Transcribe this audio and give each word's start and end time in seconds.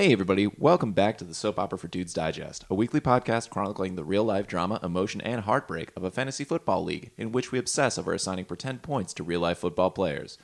Hey, 0.00 0.12
everybody, 0.12 0.46
welcome 0.46 0.92
back 0.92 1.18
to 1.18 1.24
the 1.24 1.34
Soap 1.34 1.58
Opera 1.58 1.78
for 1.78 1.86
Dudes 1.86 2.14
Digest, 2.14 2.64
a 2.70 2.74
weekly 2.74 3.02
podcast 3.02 3.50
chronicling 3.50 3.96
the 3.96 4.02
real 4.02 4.24
life 4.24 4.46
drama, 4.46 4.80
emotion, 4.82 5.20
and 5.20 5.42
heartbreak 5.42 5.92
of 5.94 6.04
a 6.04 6.10
fantasy 6.10 6.42
football 6.42 6.82
league 6.82 7.10
in 7.18 7.32
which 7.32 7.52
we 7.52 7.58
obsess 7.58 7.98
over 7.98 8.14
assigning 8.14 8.46
pretend 8.46 8.80
points 8.80 9.12
to 9.12 9.22
real 9.22 9.40
life 9.40 9.58
football 9.58 9.90
players. 9.90 10.38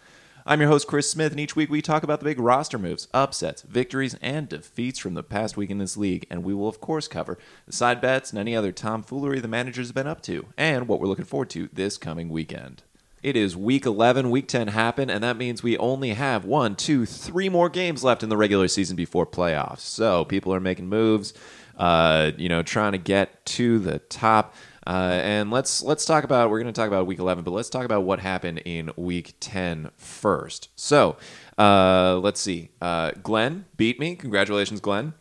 I'm 0.45 0.61
your 0.61 0.69
host, 0.69 0.87
Chris 0.87 1.11
Smith, 1.11 1.33
and 1.33 1.41
each 1.41 1.57
week 1.57 1.71
we 1.71 1.81
talk 1.81 2.03
about 2.03 2.21
the 2.21 2.27
big 2.27 2.39
roster 2.39 2.79
moves, 2.79 3.09
upsets, 3.15 3.63
victories, 3.63 4.15
and 4.21 4.47
defeats 4.47 4.99
from 4.99 5.15
the 5.15 5.23
past 5.23 5.57
week 5.57 5.71
in 5.71 5.79
this 5.79 5.97
league, 5.97 6.27
and 6.29 6.45
we 6.45 6.53
will, 6.53 6.69
of 6.69 6.83
course, 6.83 7.09
cover 7.09 7.39
the 7.65 7.73
side 7.73 8.03
bets 8.03 8.29
and 8.29 8.39
any 8.39 8.55
other 8.55 8.73
tomfoolery 8.73 9.41
the 9.41 9.49
managers 9.49 9.89
have 9.89 9.95
been 9.95 10.07
up 10.07 10.21
to, 10.25 10.45
and 10.59 10.87
what 10.87 11.01
we're 11.01 11.09
looking 11.09 11.25
forward 11.25 11.49
to 11.49 11.71
this 11.73 11.97
coming 11.97 12.29
weekend. 12.29 12.83
It 13.27 13.35
is 13.35 13.57
week 13.57 13.87
11, 13.87 14.31
week 14.31 14.47
10 14.47 14.69
happened, 14.69 15.11
and 15.11 15.25
that 15.25 15.37
means 15.37 15.61
we 15.61 15.77
only 15.79 16.11
have 16.11 16.45
one, 16.45 16.77
two, 16.77 17.05
three 17.05 17.49
more 17.49 17.69
games 17.69 18.05
left 18.05 18.23
in 18.23 18.29
the 18.29 18.37
regular 18.37 18.69
season 18.69 18.95
before 18.95 19.27
playoffs. 19.27 19.81
So 19.81 20.25
people 20.25 20.55
are 20.55 20.61
making 20.61 20.89
moves, 20.89 21.35
uh, 21.77 22.31
you 22.37 22.49
know, 22.49 22.63
trying 22.63 22.93
to 22.93 22.99
get 22.99 23.45
to 23.47 23.81
the 23.81 23.99
top. 23.99 24.55
Uh, 24.87 25.19
and 25.25 25.51
let's 25.51 25.83
let's 25.83 26.05
talk 26.05 26.23
about 26.23 26.51
we're 26.51 26.61
going 26.61 26.73
to 26.73 26.81
talk 26.81 26.87
about 26.87 27.09
week 27.09 27.19
11, 27.19 27.43
but 27.43 27.51
let's 27.51 27.69
talk 27.69 27.85
about 27.85 28.05
what 28.05 28.21
happened 28.21 28.63
in 28.65 28.93
week 28.95 29.35
10 29.41 29.91
first. 29.97 30.69
So 30.77 31.17
uh, 31.59 32.21
let's 32.23 32.41
see. 32.41 32.71
Uh, 32.81 33.11
Glenn 33.25 33.65
beat 33.77 33.99
me. 33.99 34.15
Congratulations, 34.15 34.79
Glenn. 34.79 35.15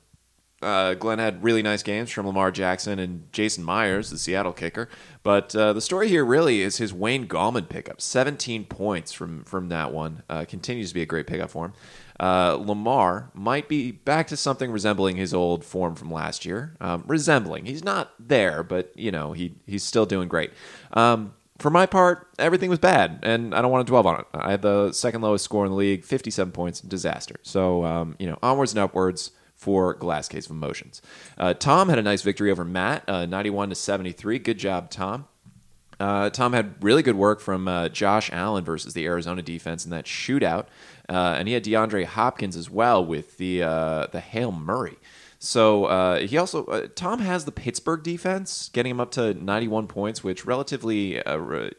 Uh, 0.61 0.93
Glenn 0.93 1.19
had 1.19 1.43
really 1.43 1.61
nice 1.61 1.83
games 1.83 2.09
from 2.09 2.25
Lamar 2.25 2.49
Jackson 2.49 2.97
and 2.97 3.31
Jason 3.33 3.63
Myers, 3.63 4.09
the 4.09 4.17
Seattle 4.17 4.53
kicker. 4.53 4.89
But 5.21 5.55
uh, 5.55 5.73
the 5.73 5.81
story 5.81 6.07
here 6.07 6.23
really 6.23 6.61
is 6.61 6.77
his 6.77 6.93
Wayne 6.93 7.27
Gallman 7.27 7.67
pickup. 7.67 8.01
17 8.01 8.65
points 8.65 9.11
from 9.11 9.43
from 9.43 9.69
that 9.69 9.91
one. 9.93 10.23
Uh, 10.29 10.45
continues 10.45 10.89
to 10.89 10.95
be 10.95 11.01
a 11.01 11.05
great 11.05 11.27
pickup 11.27 11.49
for 11.49 11.65
him. 11.65 11.73
Uh, 12.19 12.57
Lamar 12.59 13.31
might 13.33 13.67
be 13.67 13.91
back 13.91 14.27
to 14.27 14.37
something 14.37 14.71
resembling 14.71 15.17
his 15.17 15.33
old 15.33 15.65
form 15.65 15.95
from 15.95 16.09
last 16.09 16.45
year. 16.45 16.75
Um, 16.79 17.03
resembling. 17.05 17.65
He's 17.65 17.83
not 17.83 18.13
there, 18.17 18.63
but 18.63 18.91
you 18.95 19.11
know 19.11 19.33
he 19.33 19.55
he's 19.67 19.83
still 19.83 20.05
doing 20.05 20.29
great. 20.29 20.51
Um, 20.93 21.33
for 21.57 21.69
my 21.69 21.85
part, 21.85 22.27
everything 22.39 22.69
was 22.69 22.79
bad, 22.79 23.19
and 23.23 23.53
I 23.53 23.61
don't 23.61 23.71
want 23.71 23.85
to 23.85 23.91
dwell 23.91 24.07
on 24.07 24.21
it. 24.21 24.25
I 24.33 24.51
had 24.51 24.61
the 24.61 24.91
second 24.93 25.21
lowest 25.21 25.45
score 25.45 25.65
in 25.65 25.71
the 25.71 25.77
league, 25.77 26.03
57 26.03 26.51
points, 26.51 26.81
disaster. 26.81 27.35
So 27.43 27.83
um, 27.85 28.15
you 28.19 28.27
know, 28.27 28.39
onwards 28.41 28.71
and 28.71 28.79
upwards 28.79 29.31
for 29.55 29.93
Glass 29.93 30.27
Case 30.27 30.45
of 30.45 30.51
Emotions. 30.51 31.01
Uh, 31.37 31.53
Tom 31.53 31.89
had 31.89 31.97
a 31.97 32.03
nice 32.03 32.21
victory 32.21 32.51
over 32.51 32.63
Matt, 32.63 33.03
uh, 33.07 33.25
91 33.25 33.69
to 33.69 33.75
73. 33.75 34.39
Good 34.39 34.59
job, 34.59 34.89
Tom. 34.89 35.27
Uh, 35.99 36.29
Tom 36.29 36.53
had 36.53 36.75
really 36.83 37.01
good 37.01 37.15
work 37.15 37.39
from 37.39 37.67
uh, 37.67 37.89
Josh 37.89 38.29
Allen 38.33 38.63
versus 38.63 38.93
the 38.93 39.05
Arizona 39.05 39.41
defense 39.41 39.85
in 39.85 39.91
that 39.91 40.05
shootout, 40.05 40.65
uh, 41.09 41.35
and 41.37 41.47
he 41.47 41.53
had 41.53 41.63
DeAndre 41.63 42.05
Hopkins 42.05 42.55
as 42.55 42.69
well 42.69 43.05
with 43.05 43.37
the 43.37 43.63
uh, 43.63 44.07
the 44.11 44.19
Hail 44.19 44.51
Murray. 44.51 44.97
So 45.39 45.85
uh, 45.85 46.19
he 46.21 46.37
also 46.37 46.65
uh, 46.65 46.87
Tom 46.95 47.19
has 47.19 47.45
the 47.45 47.51
Pittsburgh 47.51 48.01
defense, 48.03 48.69
getting 48.73 48.91
him 48.91 48.99
up 48.99 49.11
to 49.11 49.33
91 49.35 49.87
points, 49.87 50.23
which 50.23 50.45
relatively, 50.45 51.21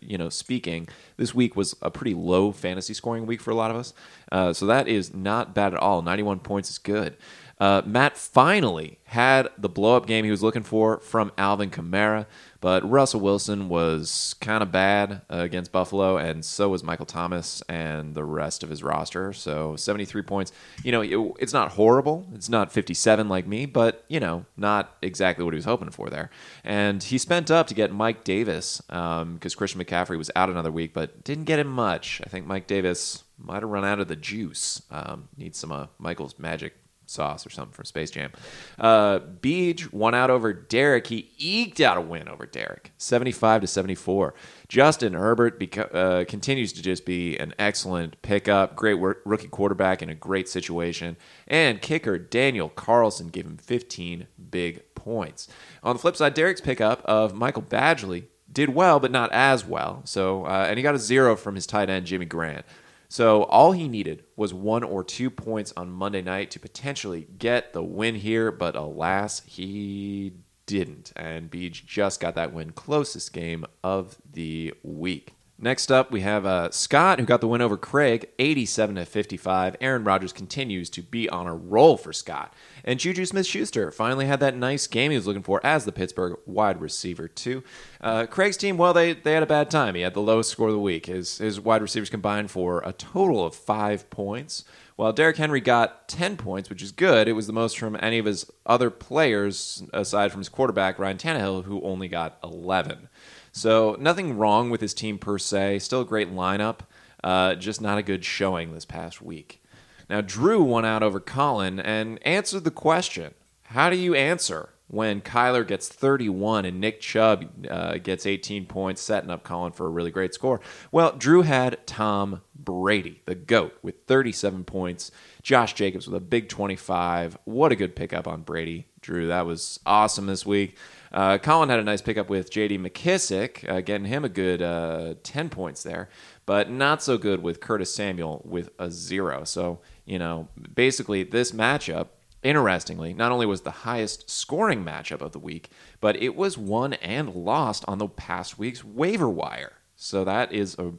you 0.01 0.17
know, 0.19 0.29
speaking, 0.29 0.89
this 1.17 1.35
week 1.35 1.57
was 1.57 1.75
a 1.83 1.91
pretty 1.91 2.15
low 2.15 2.53
fantasy 2.53 2.95
scoring 2.95 3.27
week 3.27 3.41
for 3.41 3.51
a 3.51 3.55
lot 3.55 3.71
of 3.71 3.77
us. 3.77 4.57
So 4.57 4.67
that 4.67 4.87
is 4.87 5.13
not 5.13 5.55
bad 5.55 5.75
at 5.75 5.81
all. 5.81 6.01
91 6.01 6.41
points 6.41 6.71
is 6.71 6.79
good. 6.79 7.17
Uh, 7.59 7.81
Matt 7.87 8.19
finally 8.19 8.99
had 9.05 9.49
the 9.57 9.69
blow 9.69 9.97
up 9.97 10.07
game 10.07 10.25
he 10.25 10.31
was 10.31 10.43
looking 10.43 10.63
for 10.63 10.99
from 10.99 11.33
Alvin 11.39 11.71
Kamara, 11.71 12.27
but 12.61 12.89
Russell 12.89 13.21
Wilson 13.21 13.71
was 13.71 14.35
kind 14.41 14.63
of 14.63 14.71
bad 14.71 15.23
uh, 15.31 15.39
against 15.39 15.73
Buffalo, 15.73 16.19
and 16.19 16.45
so 16.45 16.69
was 16.69 16.83
Michael 16.83 17.07
Thomas 17.07 17.63
and 17.69 18.15
the 18.15 18.25
rest 18.25 18.63
of 18.63 18.69
his 18.69 18.83
roster. 18.83 19.33
So 19.33 19.75
73 19.77 20.23
points. 20.23 20.53
You 20.83 20.93
know, 20.93 21.01
it, 21.01 21.35
it's 21.39 21.55
not 21.55 21.73
horrible. 21.73 22.27
It's 22.35 22.51
not 22.51 22.73
57 22.73 23.27
like 23.29 23.47
me, 23.47 23.65
but, 23.65 24.05
you 24.09 24.21
know, 24.21 24.45
not 24.57 24.95
exactly 25.01 25.45
what 25.45 25.55
he 25.55 25.59
was 25.59 25.65
hoping 25.65 25.91
for 25.91 26.11
there. 26.11 26.31
And 26.63 27.03
he 27.03 27.17
spent 27.17 27.51
up 27.51 27.69
to 27.69 27.75
get 27.75 27.91
Mike 27.93 28.23
Davis 28.23 28.83
because 28.87 29.23
um, 29.23 29.39
Christian 29.39 29.83
McCaffrey 29.83 30.19
was 30.19 30.31
out 30.37 30.51
another 30.51 30.73
week, 30.73 30.93
but 30.93 31.25
didn't 31.25 31.45
get 31.45 31.59
him 31.59 31.69
much. 31.69 32.21
I 32.25 32.29
think 32.29 32.47
Mike 32.47 32.67
Davis 32.67 33.25
might 33.39 33.63
have 33.63 33.71
run 33.71 33.85
out 33.85 34.01
of 34.01 34.09
the 34.09 34.17
juice. 34.17 34.83
Um, 34.91 35.29
needs 35.39 35.59
some 35.59 35.73
of 35.73 35.89
Michael's 35.99 36.39
magic 36.39 36.75
sauce 37.07 37.47
or 37.47 37.51
something 37.51 37.73
from 37.73 37.85
Space 37.85 38.11
Jam. 38.11 38.31
Uh, 38.79 39.19
Beej 39.19 39.93
won 39.93 40.15
out 40.15 40.31
over 40.31 40.53
Derek. 40.53 41.07
He 41.07 41.31
eked 41.39 41.81
out 41.81 41.97
a 41.97 42.01
win 42.01 42.29
over 42.29 42.47
Derek, 42.47 42.93
75 42.99 43.63
to 43.63 43.67
74. 43.67 44.35
Justin 44.69 45.15
Herbert 45.15 45.61
beca- 45.61 45.95
uh, 45.95 46.25
continues 46.25 46.73
to 46.75 46.83
just 46.83 47.05
be 47.07 47.37
an 47.39 47.55
excellent 47.59 48.21
pickup, 48.23 48.77
great 48.77 48.95
wor- 48.95 49.21
rookie 49.25 49.49
quarterback 49.49 50.03
in 50.03 50.11
a 50.11 50.15
great 50.15 50.49
situation. 50.49 51.17
And 51.47 51.81
kicker 51.81 52.19
Daniel 52.19 52.69
Carlson 52.69 53.29
gave 53.29 53.47
him 53.47 53.57
15 53.57 54.27
big 54.51 54.83
points. 54.95 55.49
On 55.83 55.95
the 55.95 56.01
flip 56.01 56.17
side, 56.17 56.35
Derek's 56.35 56.61
pickup 56.61 57.03
of 57.05 57.35
Michael 57.35 57.63
Badgley 57.63 58.25
did 58.51 58.75
well, 58.75 58.99
but 58.99 59.11
not 59.11 59.31
as 59.33 59.65
well. 59.65 60.01
So, 60.05 60.47
uh, 60.47 60.67
and 60.69 60.79
he 60.79 60.83
got 60.83 60.95
a 60.95 60.99
zero 60.99 61.37
from 61.37 61.55
his 61.55 61.67
tight 61.67 61.91
end 61.91 62.07
Jimmy 62.07 62.27
Graham. 62.27 62.63
So 63.09 63.45
all 63.45 63.73
he 63.73 63.89
needed 63.89 64.25
was 64.37 64.53
one 64.53 64.83
or 64.83 65.05
two 65.05 65.31
points 65.31 65.73
on 65.77 65.91
Monday 65.91 66.23
night 66.23 66.51
to 66.53 66.61
potentially 66.61 67.27
get 67.39 67.73
the 67.73 67.83
win 67.83 68.17
here, 68.17 68.51
but 68.51 68.77
alas, 68.77 69.43
he 69.47 70.33
didn't. 70.67 71.13
And 71.15 71.51
Beej 71.51 71.87
just 71.87 72.21
got 72.21 72.35
that 72.35 72.53
win, 72.53 72.73
closest 72.73 73.33
game 73.33 73.65
of 73.83 74.17
the 74.31 74.75
week. 74.83 75.36
Next 75.59 75.91
up, 75.91 76.11
we 76.11 76.21
have 76.21 76.45
uh, 76.45 76.71
Scott, 76.71 77.19
who 77.19 77.25
got 77.25 77.41
the 77.41 77.49
win 77.49 77.63
over 77.63 77.79
Craig, 77.79 78.29
87 78.39 78.97
to 78.97 79.07
55. 79.07 79.77
Aaron 79.81 80.05
Rodgers 80.05 80.35
continues 80.35 80.91
to 80.91 81.01
be 81.01 81.31
on 81.31 81.47
a 81.47 81.55
roll 81.55 81.97
for 81.97 82.13
Scott. 82.13 82.53
And 82.85 83.01
Juju 83.01 83.25
Smith 83.25 83.47
Schuster 83.47 83.91
finally 83.91 84.27
had 84.27 84.39
that 84.41 84.55
nice 84.55 84.87
game 84.87 85.13
he 85.13 85.17
was 85.17 85.27
looking 85.27 85.43
for 85.43 85.65
as 85.65 85.87
the 85.87 85.93
Pittsburgh 85.93 86.39
wide 86.45 86.79
receiver, 86.83 87.27
too. 87.27 87.65
Uh, 88.03 88.27
Craig's 88.27 88.59
team, 88.59 88.77
well, 88.77 88.93
they, 88.93 89.15
they 89.15 89.33
had 89.33 89.43
a 89.43 89.47
bad 89.47 89.71
time. 89.71 89.95
He 89.95 90.03
had 90.03 90.13
the 90.13 90.21
lowest 90.21 90.51
score 90.51 90.69
of 90.69 90.75
the 90.75 90.79
week. 90.79 91.07
His, 91.07 91.39
his 91.39 91.59
wide 91.59 91.81
receivers 91.81 92.11
combined 92.11 92.51
for 92.51 92.83
a 92.85 92.93
total 92.93 93.43
of 93.43 93.55
five 93.55 94.11
points. 94.11 94.63
While 94.97 95.15
Derrick 95.15 95.39
Henry 95.39 95.61
got 95.63 96.07
10 96.09 96.37
points, 96.37 96.69
which 96.69 96.83
is 96.83 96.93
good, 96.93 97.29
it 97.29 97.33
was 97.33 97.47
the 97.47 97.53
most 97.55 97.79
from 97.79 97.99
any 98.01 98.19
of 98.19 98.27
his 98.27 98.51
other 98.67 98.91
players, 98.91 99.83
aside 99.95 100.33
from 100.33 100.41
his 100.41 100.49
quarterback, 100.51 100.99
Ryan 100.99 101.19
Tannehill, 101.19 101.65
who 101.65 101.83
only 101.83 102.09
got 102.09 102.39
11. 102.43 103.09
So 103.57 103.97
nothing 103.99 104.37
wrong 104.37 104.69
with 104.69 104.83
his 104.83 104.93
team 104.93 105.17
per 105.17 105.39
se. 105.39 105.79
Still 105.79 106.03
a 106.03 106.05
great 106.05 106.31
lineup. 106.31 106.81
Uh, 107.25 107.55
just 107.55 107.81
not 107.81 107.97
a 107.97 108.03
good 108.03 108.23
showing 108.23 108.75
this 108.75 108.85
past 108.85 109.23
week. 109.23 109.63
Now 110.11 110.21
Drew 110.21 110.63
won 110.63 110.85
out 110.85 111.03
over 111.03 111.21
Colin 111.21 111.81
and 111.81 112.19
answered 112.23 112.65
the 112.65 112.71
question: 112.71 113.33
How 113.63 113.89
do 113.89 113.97
you 113.97 114.15
answer 114.15 114.69
when 114.89 115.23
Kyler 115.23 115.67
gets 115.67 115.89
31 115.89 116.67
and 116.67 116.83
Nick 116.83 117.01
Chubb 117.01 117.67
uh, 117.71 117.97
gets 117.97 118.27
18 118.27 118.67
points, 118.67 119.01
setting 119.01 119.31
up 119.31 119.43
Colin 119.43 119.73
for 119.73 119.87
a 119.87 119.91
really 119.91 120.11
great 120.11 120.35
score? 120.35 120.61
Well, 120.93 121.13
Drew 121.17 121.41
had 121.41 121.87
Tom 121.87 122.43
Brady, 122.55 123.23
the 123.25 123.35
GOAT, 123.35 123.79
with 123.81 124.05
37 124.07 124.65
points. 124.65 125.11
Josh 125.43 125.73
Jacobs 125.73 126.07
with 126.07 126.17
a 126.17 126.25
big 126.25 126.51
25. 126.51 127.39
What 127.45 127.73
a 127.73 127.77
good 127.77 127.97
pickup 127.97 128.29
on 128.29 128.43
Brady, 128.43 128.87
Drew. 129.01 129.29
That 129.29 129.47
was 129.47 129.81
awesome 129.87 130.27
this 130.27 130.45
week. 130.45 130.77
Uh, 131.13 131.39
Colin 131.39 131.69
had 131.69 131.79
a 131.79 131.85
nice 131.85 132.03
pickup 132.03 132.29
with 132.29 132.51
J.D. 132.51 132.79
McKissick, 132.79 133.69
uh, 133.69 133.81
getting 133.81 134.07
him 134.07 134.25
a 134.25 134.29
good 134.29 134.63
uh, 134.63 135.15
10 135.23 135.49
points 135.49 135.83
there, 135.83 136.09
but 136.45 136.71
not 136.71 137.03
so 137.03 137.19
good 137.19 137.43
with 137.43 137.61
Curtis 137.61 137.95
Samuel 137.95 138.43
with 138.45 138.71
a 138.79 138.91
zero. 138.91 139.45
So, 139.45 139.81
you 140.05 140.19
know, 140.19 140.49
basically, 140.75 141.23
this 141.23 141.53
matchup, 141.53 142.09
interestingly, 142.43 143.13
not 143.15 143.33
only 143.33 143.47
was 143.47 143.63
the 143.63 143.71
highest 143.71 144.31
scoring 144.31 144.85
matchup 144.85 145.21
of 145.21 145.33
the 145.33 145.39
week, 145.39 145.71
but 146.01 146.17
it 146.17 146.37
was 146.37 146.59
won 146.59 146.95
and 146.95 147.35
lost 147.35 147.85
on 147.89 147.99
the 147.99 148.09
past 148.09 148.59
week's 148.59 148.85
waiver 148.85 149.29
wire. 149.29 149.73
So 149.97 150.25
that 150.25 150.53
is 150.53 150.77
a 150.79 150.93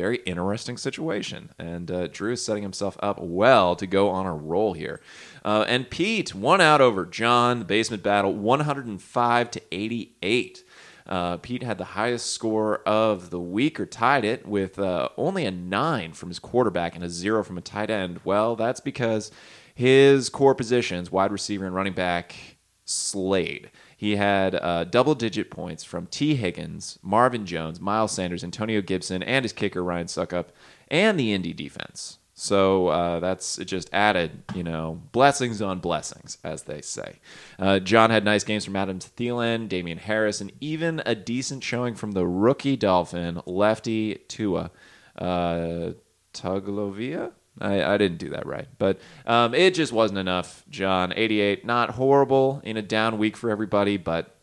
very 0.00 0.16
interesting 0.24 0.78
situation. 0.78 1.50
And 1.58 1.90
uh, 1.90 2.06
Drew 2.06 2.32
is 2.32 2.44
setting 2.44 2.62
himself 2.62 2.96
up 3.00 3.20
well 3.20 3.76
to 3.76 3.86
go 3.86 4.08
on 4.08 4.24
a 4.24 4.34
roll 4.34 4.72
here. 4.72 5.00
Uh, 5.44 5.66
and 5.68 5.90
Pete 5.90 6.34
won 6.34 6.60
out 6.60 6.80
over 6.80 7.04
John, 7.04 7.58
the 7.58 7.64
basement 7.66 8.02
battle, 8.02 8.34
105 8.34 9.50
to 9.50 9.62
88. 9.70 10.64
Uh, 11.06 11.36
Pete 11.36 11.62
had 11.62 11.76
the 11.76 11.84
highest 11.84 12.32
score 12.32 12.78
of 12.88 13.30
the 13.30 13.40
week 13.40 13.78
or 13.78 13.84
tied 13.84 14.24
it 14.24 14.46
with 14.46 14.78
uh, 14.78 15.10
only 15.18 15.44
a 15.44 15.50
nine 15.50 16.12
from 16.12 16.30
his 16.30 16.38
quarterback 16.38 16.94
and 16.94 17.04
a 17.04 17.10
zero 17.10 17.44
from 17.44 17.58
a 17.58 17.62
tight 17.62 17.90
end. 17.90 18.20
Well, 18.24 18.56
that's 18.56 18.80
because 18.80 19.30
his 19.74 20.30
core 20.30 20.54
positions, 20.54 21.10
wide 21.10 21.32
receiver 21.32 21.66
and 21.66 21.74
running 21.74 21.94
back, 21.94 22.36
slayed. 22.90 23.70
He 23.96 24.16
had 24.16 24.54
uh, 24.54 24.84
double 24.84 25.14
digit 25.14 25.50
points 25.50 25.84
from 25.84 26.06
Tee 26.06 26.34
Higgins, 26.34 26.98
Marvin 27.02 27.44
Jones, 27.46 27.80
Miles 27.80 28.12
Sanders, 28.12 28.42
Antonio 28.42 28.80
Gibson, 28.80 29.22
and 29.22 29.44
his 29.44 29.52
kicker, 29.52 29.84
Ryan 29.84 30.06
Succop, 30.06 30.46
and 30.88 31.18
the 31.18 31.32
Indy 31.32 31.52
defense. 31.52 32.18
So 32.34 32.88
uh, 32.88 33.20
that's 33.20 33.58
it 33.58 33.66
just 33.66 33.90
added, 33.92 34.42
you 34.54 34.62
know, 34.62 35.02
blessings 35.12 35.60
on 35.60 35.80
blessings, 35.80 36.38
as 36.42 36.62
they 36.62 36.80
say. 36.80 37.18
Uh, 37.58 37.78
John 37.80 38.08
had 38.08 38.24
nice 38.24 38.44
games 38.44 38.64
from 38.64 38.76
Adam 38.76 38.98
Thielen, 38.98 39.68
Damien 39.68 39.98
Harris, 39.98 40.40
and 40.40 40.50
even 40.58 41.02
a 41.04 41.14
decent 41.14 41.62
showing 41.62 41.94
from 41.94 42.12
the 42.12 42.26
rookie 42.26 42.78
Dolphin, 42.78 43.42
lefty 43.44 44.14
Tua. 44.28 44.70
Uh, 45.18 45.90
Tagovailoa? 46.32 47.32
I, 47.60 47.94
I 47.94 47.98
didn't 47.98 48.18
do 48.18 48.30
that 48.30 48.46
right, 48.46 48.68
but 48.78 49.00
um, 49.26 49.54
it 49.54 49.74
just 49.74 49.92
wasn't 49.92 50.18
enough. 50.18 50.64
John, 50.70 51.12
88, 51.14 51.64
not 51.64 51.90
horrible 51.90 52.60
in 52.64 52.76
a 52.76 52.82
down 52.82 53.18
week 53.18 53.36
for 53.36 53.50
everybody, 53.50 53.96
but 53.96 54.34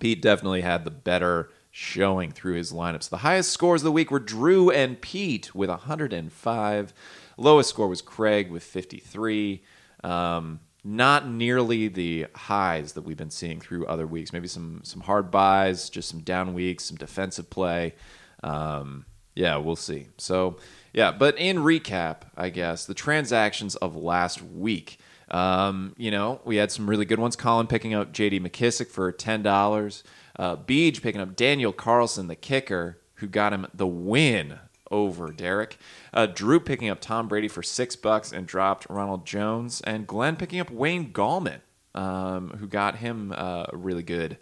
Pete 0.00 0.22
definitely 0.22 0.62
had 0.62 0.84
the 0.84 0.90
better 0.90 1.50
showing 1.70 2.32
through 2.32 2.54
his 2.54 2.72
lineups. 2.72 3.08
The 3.08 3.18
highest 3.18 3.50
scores 3.50 3.82
of 3.82 3.84
the 3.84 3.92
week 3.92 4.10
were 4.10 4.18
Drew 4.18 4.70
and 4.70 5.00
Pete 5.00 5.54
with 5.54 5.70
105. 5.70 6.92
Lowest 7.36 7.68
score 7.70 7.88
was 7.88 8.02
Craig 8.02 8.50
with 8.50 8.64
53. 8.64 9.62
Um, 10.02 10.60
not 10.84 11.28
nearly 11.28 11.88
the 11.88 12.26
highs 12.34 12.92
that 12.92 13.02
we've 13.02 13.16
been 13.16 13.30
seeing 13.30 13.60
through 13.60 13.86
other 13.86 14.06
weeks. 14.06 14.32
Maybe 14.32 14.48
some 14.48 14.80
some 14.84 15.02
hard 15.02 15.30
buys, 15.30 15.90
just 15.90 16.08
some 16.08 16.20
down 16.20 16.54
weeks, 16.54 16.84
some 16.84 16.96
defensive 16.96 17.50
play. 17.50 17.94
Um, 18.42 19.04
yeah, 19.34 19.56
we'll 19.56 19.76
see. 19.76 20.08
So 20.18 20.56
yeah, 20.92 21.12
but 21.12 21.38
in 21.38 21.58
recap, 21.58 22.22
I 22.36 22.50
guess 22.50 22.86
the 22.86 22.94
transactions 22.94 23.76
of 23.76 23.96
last 23.96 24.42
week. 24.42 24.98
Um, 25.30 25.94
you 25.98 26.10
know, 26.10 26.40
we 26.44 26.56
had 26.56 26.72
some 26.72 26.88
really 26.88 27.04
good 27.04 27.18
ones. 27.18 27.36
Colin 27.36 27.66
picking 27.66 27.94
up 27.94 28.12
J.D. 28.12 28.40
McKissick 28.40 28.88
for 28.88 29.12
ten 29.12 29.42
dollars. 29.42 30.02
Uh, 30.36 30.56
Beej 30.56 31.02
picking 31.02 31.20
up 31.20 31.36
Daniel 31.36 31.72
Carlson, 31.72 32.28
the 32.28 32.36
kicker, 32.36 32.98
who 33.14 33.26
got 33.26 33.52
him 33.52 33.66
the 33.74 33.86
win 33.86 34.58
over 34.90 35.32
Derek. 35.32 35.78
Uh, 36.14 36.26
Drew 36.26 36.60
picking 36.60 36.88
up 36.88 37.00
Tom 37.00 37.28
Brady 37.28 37.48
for 37.48 37.62
six 37.62 37.96
bucks 37.96 38.32
and 38.32 38.46
dropped 38.46 38.86
Ronald 38.88 39.26
Jones, 39.26 39.80
and 39.82 40.06
Glenn 40.06 40.36
picking 40.36 40.60
up 40.60 40.70
Wayne 40.70 41.12
Gallman, 41.12 41.60
um, 41.94 42.50
who 42.58 42.66
got 42.66 42.96
him 42.96 43.32
uh, 43.36 43.66
a 43.68 43.76
really 43.76 44.02
good 44.02 44.38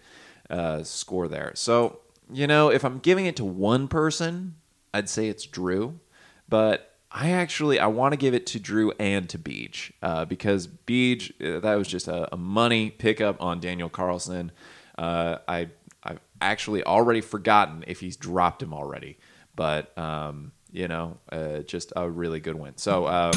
uh, 0.49 0.83
score 0.85 1.27
there. 1.27 1.53
So 1.55 2.01
you 2.33 2.47
know, 2.47 2.71
if 2.71 2.85
I'm 2.85 2.99
giving 2.99 3.27
it 3.27 3.37
to 3.37 3.45
one 3.45 3.89
person, 3.89 4.57
I'd 4.93 5.09
say 5.09 5.29
it's 5.29 5.47
Drew, 5.47 6.01
but. 6.49 6.93
I 7.09 7.31
actually 7.31 7.79
I 7.79 7.87
want 7.87 8.13
to 8.13 8.19
give 8.19 8.35
it 8.35 8.45
to 8.49 8.61
Drew 8.61 8.93
and 8.99 9.27
to 9.31 9.39
Beej 9.39 9.93
uh, 10.03 10.27
because 10.27 10.67
Beej 10.67 11.31
uh, 11.41 11.61
that 11.61 11.77
was 11.77 11.89
just 11.89 12.09
a, 12.09 12.35
a 12.35 12.37
money 12.37 12.91
pickup 12.91 13.41
on 13.41 13.59
Daniel 13.59 13.89
Carlson. 13.89 14.53
Uh, 14.99 15.39
I 15.49 15.69
I've 16.03 16.19
actually 16.43 16.85
already 16.85 17.23
forgotten 17.23 17.85
if 17.87 18.01
he's 18.01 18.17
dropped 18.17 18.63
him 18.63 18.75
already 18.75 19.17
but 19.57 19.97
um, 19.99 20.53
you 20.71 20.87
know, 20.87 21.19
uh, 21.33 21.61
just 21.61 21.93
a 21.97 22.09
really 22.09 22.39
good 22.39 22.55
win. 22.55 22.75
So 22.77 23.09
um, 23.09 23.33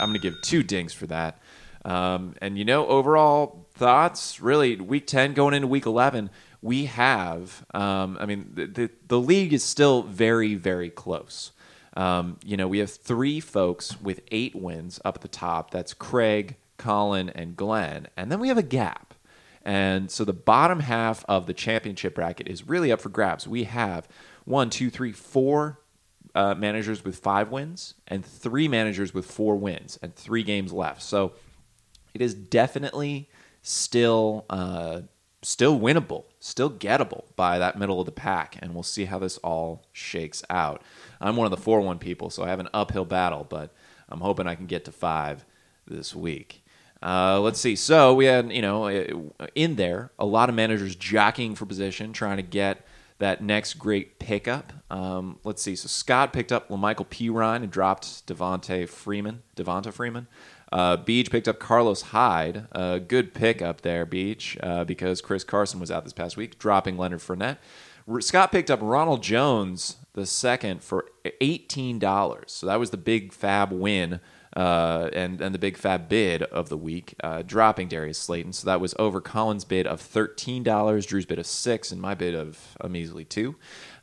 I'm 0.00 0.08
going 0.08 0.14
to 0.14 0.18
give 0.18 0.34
two 0.42 0.62
dings 0.62 0.92
for 0.92 1.06
that. 1.06 1.38
Um, 1.84 2.34
and 2.42 2.58
you 2.58 2.64
know, 2.64 2.86
overall 2.86 3.66
thoughts, 3.74 4.40
really, 4.40 4.76
week 4.76 5.06
10 5.06 5.32
going 5.32 5.54
into 5.54 5.68
week 5.68 5.86
11, 5.86 6.30
we 6.60 6.84
have, 6.86 7.64
um, 7.74 8.16
I 8.20 8.26
mean, 8.26 8.50
the, 8.54 8.66
the, 8.66 8.90
the, 9.08 9.18
league 9.18 9.52
is 9.52 9.64
still 9.64 10.02
very, 10.02 10.54
very 10.54 10.90
close. 10.90 11.50
Um, 11.94 12.38
you 12.44 12.56
know, 12.56 12.68
we 12.68 12.78
have 12.78 12.90
three 12.90 13.40
folks 13.40 14.00
with 14.00 14.20
eight 14.30 14.54
wins 14.54 15.00
up 15.04 15.16
at 15.16 15.20
the 15.22 15.28
top. 15.28 15.70
That's 15.70 15.94
Craig, 15.94 16.56
Colin, 16.78 17.28
and 17.30 17.56
Glenn. 17.56 18.08
And 18.16 18.30
then 18.32 18.40
we 18.40 18.48
have 18.48 18.58
a 18.58 18.62
gap. 18.62 19.14
And 19.64 20.10
so 20.10 20.24
the 20.24 20.32
bottom 20.32 20.80
half 20.80 21.24
of 21.28 21.46
the 21.46 21.54
championship 21.54 22.14
bracket 22.14 22.48
is 22.48 22.66
really 22.66 22.90
up 22.90 23.00
for 23.00 23.10
grabs. 23.10 23.46
We 23.46 23.64
have 23.64 24.08
one, 24.44 24.70
two, 24.70 24.90
three, 24.90 25.12
four 25.12 25.80
uh, 26.34 26.54
managers 26.54 27.04
with 27.04 27.16
five 27.18 27.50
wins 27.50 27.94
and 28.08 28.24
three 28.24 28.66
managers 28.66 29.14
with 29.14 29.26
four 29.26 29.56
wins 29.56 29.98
and 30.02 30.14
three 30.14 30.42
games 30.42 30.72
left. 30.72 31.02
So 31.02 31.32
it 32.14 32.22
is 32.22 32.34
definitely 32.34 33.28
still 33.62 34.44
uh, 34.50 35.02
still 35.42 35.78
winnable, 35.78 36.24
still 36.40 36.70
gettable 36.70 37.24
by 37.36 37.58
that 37.58 37.78
middle 37.78 38.00
of 38.00 38.06
the 38.06 38.12
pack, 38.12 38.56
and 38.60 38.74
we'll 38.74 38.82
see 38.82 39.06
how 39.06 39.18
this 39.18 39.38
all 39.38 39.84
shakes 39.92 40.42
out. 40.48 40.82
I'm 41.20 41.36
one 41.36 41.46
of 41.46 41.50
the 41.50 41.56
four 41.56 41.80
one 41.80 41.98
people, 41.98 42.30
so 42.30 42.44
I 42.44 42.48
have 42.48 42.60
an 42.60 42.68
uphill 42.72 43.04
battle, 43.04 43.46
but 43.48 43.74
I'm 44.08 44.20
hoping 44.20 44.46
I 44.46 44.54
can 44.54 44.66
get 44.66 44.84
to 44.84 44.92
five 44.92 45.44
this 45.86 46.14
week. 46.14 46.64
Uh, 47.02 47.40
let's 47.40 47.60
see. 47.60 47.74
So 47.74 48.14
we 48.14 48.26
had, 48.26 48.52
you 48.52 48.62
know, 48.62 48.88
in 49.54 49.74
there 49.74 50.12
a 50.18 50.24
lot 50.24 50.48
of 50.48 50.54
managers 50.54 50.94
jockeying 50.94 51.56
for 51.56 51.66
position, 51.66 52.12
trying 52.12 52.36
to 52.36 52.44
get 52.44 52.86
that 53.18 53.42
next 53.42 53.74
great 53.74 54.18
pickup. 54.18 54.72
Um, 54.90 55.38
let's 55.44 55.62
see. 55.62 55.74
So 55.74 55.88
Scott 55.88 56.32
picked 56.32 56.52
up 56.52 56.68
La'Mical 56.68 57.06
Perine 57.06 57.62
and 57.62 57.70
dropped 57.70 58.26
Devonta 58.26 58.88
Freeman. 58.88 59.42
Devonta 59.56 59.92
Freeman. 59.92 60.28
Uh, 60.72 60.96
Beej 60.96 61.30
picked 61.30 61.46
up 61.46 61.58
Carlos 61.60 62.02
Hyde. 62.02 62.66
A 62.72 62.98
good 62.98 63.34
pick 63.34 63.60
up 63.60 63.82
there, 63.82 64.06
Beej, 64.06 64.56
uh, 64.62 64.84
because 64.84 65.20
Chris 65.20 65.44
Carson 65.44 65.78
was 65.78 65.90
out 65.90 66.04
this 66.04 66.14
past 66.14 66.36
week, 66.36 66.58
dropping 66.58 66.96
Leonard 66.96 67.20
Fournette. 67.20 67.58
Scott 68.20 68.50
picked 68.50 68.70
up 68.70 68.80
Ronald 68.82 69.22
Jones 69.22 69.98
the 70.14 70.26
second 70.26 70.82
for 70.82 71.06
eighteen 71.40 71.98
dollars. 71.98 72.52
So 72.52 72.66
that 72.66 72.80
was 72.80 72.90
the 72.90 72.96
big 72.96 73.32
fab 73.32 73.70
win 73.70 74.20
uh, 74.56 75.08
and 75.12 75.40
and 75.40 75.54
the 75.54 75.58
big 75.58 75.76
fab 75.76 76.08
bid 76.08 76.42
of 76.42 76.68
the 76.68 76.76
week, 76.76 77.14
uh, 77.22 77.42
dropping 77.42 77.88
Darius 77.88 78.18
Slayton. 78.18 78.52
So 78.52 78.66
that 78.66 78.80
was 78.80 78.94
over 78.98 79.20
Colin's 79.20 79.64
bid 79.64 79.86
of 79.86 80.00
thirteen 80.00 80.62
dollars, 80.62 81.06
Drew's 81.06 81.26
bid 81.26 81.38
of 81.38 81.46
six, 81.46 81.92
and 81.92 82.00
my 82.00 82.14
bid 82.14 82.34
of 82.34 82.76
a 82.80 82.88
measly 82.88 83.24
two. 83.24 83.54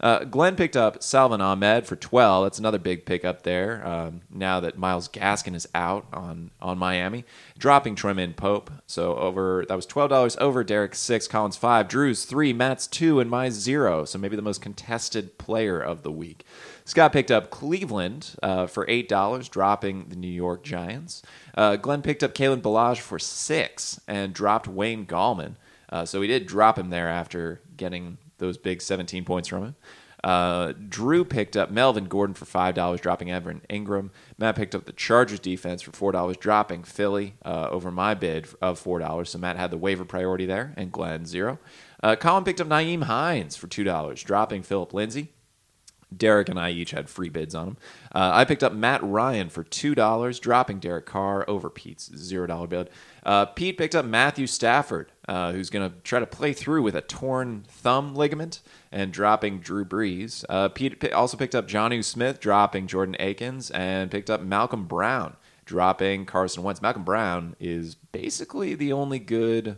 Uh, 0.01 0.23
Glenn 0.23 0.55
picked 0.55 0.77
up 0.77 1.03
Salvon 1.03 1.41
Ahmed 1.41 1.85
for 1.85 1.95
twelve. 1.95 2.45
That's 2.45 2.59
another 2.59 2.79
big 2.79 3.05
pickup 3.05 3.43
there. 3.43 3.85
Um, 3.85 4.21
now 4.29 4.59
that 4.61 4.77
Myles 4.77 5.09
Gaskin 5.09 5.55
is 5.55 5.67
out 5.75 6.07
on 6.13 6.51
on 6.61 6.77
Miami, 6.77 7.25
dropping 7.57 7.95
Troymaine 7.95 8.35
Pope. 8.35 8.71
So 8.87 9.15
over 9.15 9.65
that 9.67 9.75
was 9.75 9.85
twelve 9.85 10.09
dollars 10.09 10.37
over 10.39 10.63
Derek's 10.63 10.99
six, 10.99 11.27
Colin's 11.27 11.57
five, 11.57 11.87
Drew's 11.87 12.25
three, 12.25 12.53
Matt's 12.53 12.87
two, 12.87 13.19
and 13.19 13.29
my 13.29 13.49
zero. 13.49 14.05
So 14.05 14.17
maybe 14.17 14.35
the 14.35 14.41
most 14.41 14.61
contested 14.61 15.37
player 15.37 15.79
of 15.79 16.03
the 16.03 16.11
week. 16.11 16.45
Scott 16.85 17.11
picked 17.13 17.29
up 17.29 17.49
Cleveland 17.49 18.35
uh, 18.41 18.67
for 18.67 18.85
eight 18.87 19.09
dollars, 19.09 19.49
dropping 19.49 20.09
the 20.09 20.15
New 20.15 20.27
York 20.27 20.63
Giants. 20.63 21.21
Uh, 21.55 21.75
Glenn 21.75 22.01
picked 22.01 22.23
up 22.23 22.33
Kalen 22.33 22.61
Ballage 22.61 22.99
for 22.99 23.19
six 23.19 23.99
and 24.07 24.33
dropped 24.33 24.67
Wayne 24.67 25.05
Gallman. 25.05 25.55
Uh, 25.89 26.05
so 26.05 26.21
he 26.21 26.27
did 26.27 26.45
drop 26.45 26.79
him 26.79 26.89
there 26.89 27.09
after 27.09 27.61
getting 27.75 28.17
those 28.39 28.57
big 28.57 28.81
17 28.81 29.25
points 29.25 29.47
from 29.47 29.63
him. 29.63 29.75
Uh, 30.23 30.73
Drew 30.89 31.23
picked 31.23 31.55
up 31.55 31.71
Melvin 31.71 32.05
Gordon 32.05 32.33
for 32.33 32.45
five 32.45 32.75
dollars, 32.75 32.99
dropping 32.99 33.31
Evan 33.31 33.61
Engram. 33.69 34.09
Matt 34.37 34.55
picked 34.55 34.75
up 34.75 34.85
the 34.85 34.91
Chargers 34.91 35.39
defense 35.39 35.81
for 35.81 35.91
four 35.91 36.11
dollars, 36.11 36.35
dropping 36.37 36.83
Philly 36.83 37.35
uh, 37.45 37.69
over 37.71 37.89
my 37.89 38.13
bid 38.15 38.47
of 38.61 38.77
four 38.79 38.99
dollars. 38.99 39.29
So 39.29 39.37
Matt 39.37 39.55
had 39.55 39.71
the 39.71 39.77
waiver 39.77 40.03
priority 40.03 40.45
there, 40.45 40.73
and 40.75 40.91
Glenn 40.91 41.25
zero. 41.25 41.57
Uh, 42.03 42.15
Colin 42.15 42.43
picked 42.43 42.59
up 42.59 42.67
Nyheim 42.67 43.03
Hines 43.03 43.55
for 43.55 43.67
two 43.67 43.83
dollars, 43.85 44.21
dropping 44.21 44.63
Phillip 44.63 44.93
Lindsay. 44.93 45.31
Derek 46.15 46.49
and 46.49 46.59
I 46.59 46.71
each 46.71 46.91
had 46.91 47.09
free 47.09 47.29
bids 47.29 47.53
on 47.53 47.65
them. 47.65 47.77
Uh, 48.13 48.31
I 48.33 48.45
picked 48.45 48.63
up 48.63 48.73
Matt 48.73 49.03
Ryan 49.03 49.49
for 49.49 49.63
two 49.63 49.93
dollars, 49.93 50.39
dropping 50.39 50.79
Derek 50.79 51.05
Carr 51.05 51.47
over 51.47 51.69
Pete's 51.69 52.11
zero 52.15 52.47
dollar 52.47 52.67
bid. 52.67 52.89
Uh, 53.23 53.45
Pete 53.45 53.77
picked 53.77 53.95
up 53.95 54.05
Matthew 54.05 54.47
Stafford, 54.47 55.11
uh, 55.27 55.51
who's 55.51 55.69
going 55.69 55.87
to 55.87 55.95
try 56.01 56.19
to 56.19 56.25
play 56.25 56.53
through 56.53 56.81
with 56.81 56.95
a 56.95 57.01
torn 57.01 57.63
thumb 57.67 58.15
ligament, 58.15 58.61
and 58.91 59.11
dropping 59.11 59.59
Drew 59.59 59.85
Brees. 59.85 60.43
Uh, 60.49 60.69
Pete 60.69 61.13
also 61.13 61.37
picked 61.37 61.53
up 61.55 61.67
Jonnu 61.67 62.03
Smith, 62.03 62.39
dropping 62.39 62.87
Jordan 62.87 63.15
Akins, 63.19 63.69
and 63.71 64.09
picked 64.09 64.29
up 64.29 64.41
Malcolm 64.41 64.85
Brown, 64.85 65.35
dropping 65.65 66.25
Carson 66.25 66.63
Wentz. 66.63 66.81
Malcolm 66.81 67.03
Brown 67.03 67.55
is 67.59 67.95
basically 67.95 68.73
the 68.73 68.93
only 68.93 69.19
good 69.19 69.77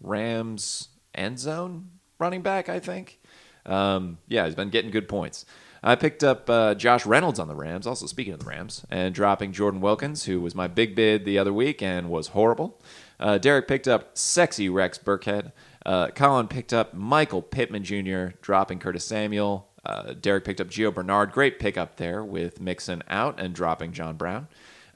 Rams 0.00 0.88
end 1.14 1.38
zone 1.38 1.90
running 2.18 2.42
back, 2.42 2.68
I 2.68 2.78
think. 2.78 3.20
Um, 3.66 4.18
yeah, 4.28 4.46
he's 4.46 4.54
been 4.54 4.70
getting 4.70 4.90
good 4.90 5.08
points. 5.08 5.44
I 5.86 5.94
picked 5.94 6.24
up 6.24 6.50
uh, 6.50 6.74
Josh 6.74 7.06
Reynolds 7.06 7.38
on 7.38 7.46
the 7.46 7.54
Rams, 7.54 7.86
also 7.86 8.06
speaking 8.06 8.32
of 8.32 8.40
the 8.40 8.46
Rams, 8.46 8.84
and 8.90 9.14
dropping 9.14 9.52
Jordan 9.52 9.80
Wilkins, 9.80 10.24
who 10.24 10.40
was 10.40 10.52
my 10.52 10.66
big 10.66 10.96
bid 10.96 11.24
the 11.24 11.38
other 11.38 11.52
week 11.52 11.80
and 11.80 12.10
was 12.10 12.28
horrible. 12.28 12.80
Uh, 13.20 13.38
Derek 13.38 13.68
picked 13.68 13.86
up 13.86 14.18
sexy 14.18 14.68
Rex 14.68 14.98
Burkhead. 14.98 15.52
Uh, 15.86 16.08
Colin 16.08 16.48
picked 16.48 16.72
up 16.72 16.92
Michael 16.92 17.40
Pittman 17.40 17.84
Jr., 17.84 18.36
dropping 18.42 18.80
Curtis 18.80 19.04
Samuel. 19.04 19.68
Uh, 19.84 20.14
Derek 20.20 20.44
picked 20.44 20.60
up 20.60 20.70
Gio 20.70 20.92
Bernard. 20.92 21.30
Great 21.30 21.60
pickup 21.60 21.98
there 21.98 22.24
with 22.24 22.60
Mixon 22.60 23.04
out 23.08 23.38
and 23.38 23.54
dropping 23.54 23.92
John 23.92 24.16
Brown. 24.16 24.48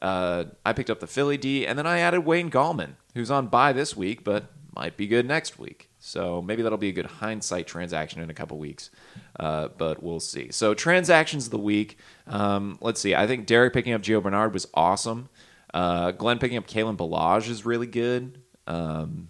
Uh, 0.02 0.46
I 0.66 0.72
picked 0.72 0.90
up 0.90 0.98
the 0.98 1.06
Philly 1.06 1.36
D, 1.36 1.68
and 1.68 1.78
then 1.78 1.86
I 1.86 2.00
added 2.00 2.22
Wayne 2.22 2.50
Gallman, 2.50 2.94
who's 3.14 3.30
on 3.30 3.46
bye 3.46 3.72
this 3.72 3.96
week, 3.96 4.24
but 4.24 4.46
might 4.74 4.96
be 4.96 5.06
good 5.06 5.24
next 5.24 5.56
week. 5.56 5.89
So 6.00 6.40
maybe 6.40 6.62
that'll 6.62 6.78
be 6.78 6.88
a 6.88 6.92
good 6.92 7.06
hindsight 7.06 7.66
transaction 7.66 8.22
in 8.22 8.30
a 8.30 8.34
couple 8.34 8.58
weeks, 8.58 8.90
uh, 9.38 9.68
but 9.76 10.02
we'll 10.02 10.18
see. 10.18 10.50
So 10.50 10.72
transactions 10.72 11.44
of 11.44 11.50
the 11.50 11.58
week. 11.58 11.98
Um, 12.26 12.78
let's 12.80 13.00
see. 13.00 13.14
I 13.14 13.26
think 13.26 13.46
Derek 13.46 13.74
picking 13.74 13.92
up 13.92 14.00
Gio 14.00 14.22
Bernard 14.22 14.54
was 14.54 14.66
awesome. 14.72 15.28
Uh, 15.72 16.10
Glenn 16.12 16.38
picking 16.38 16.56
up 16.56 16.66
Kalen 16.66 16.96
Ballage 16.96 17.50
is 17.50 17.66
really 17.66 17.86
good. 17.86 18.40
Um, 18.66 19.28